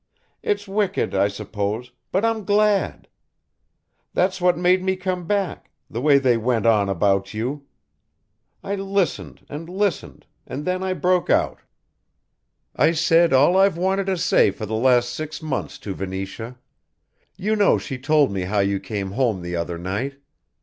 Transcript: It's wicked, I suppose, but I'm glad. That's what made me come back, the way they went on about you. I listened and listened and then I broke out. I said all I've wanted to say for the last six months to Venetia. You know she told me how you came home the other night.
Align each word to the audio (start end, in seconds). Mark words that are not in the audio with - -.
It's 0.41 0.67
wicked, 0.67 1.13
I 1.13 1.27
suppose, 1.27 1.91
but 2.11 2.25
I'm 2.25 2.43
glad. 2.43 3.07
That's 4.15 4.41
what 4.41 4.57
made 4.57 4.83
me 4.83 4.95
come 4.95 5.27
back, 5.27 5.69
the 5.91 6.01
way 6.01 6.17
they 6.17 6.37
went 6.37 6.65
on 6.65 6.89
about 6.89 7.35
you. 7.35 7.67
I 8.63 8.73
listened 8.73 9.45
and 9.47 9.69
listened 9.69 10.25
and 10.47 10.65
then 10.65 10.81
I 10.81 10.93
broke 10.93 11.29
out. 11.29 11.59
I 12.75 12.93
said 12.93 13.31
all 13.31 13.55
I've 13.55 13.77
wanted 13.77 14.07
to 14.07 14.17
say 14.17 14.49
for 14.49 14.65
the 14.65 14.73
last 14.73 15.09
six 15.13 15.39
months 15.39 15.77
to 15.77 15.93
Venetia. 15.93 16.57
You 17.37 17.55
know 17.55 17.77
she 17.77 17.99
told 17.99 18.31
me 18.31 18.41
how 18.41 18.57
you 18.59 18.79
came 18.79 19.11
home 19.11 19.43
the 19.43 19.55
other 19.55 19.77
night. 19.77 20.15